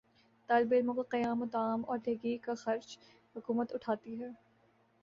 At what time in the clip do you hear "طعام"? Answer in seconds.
1.51-1.81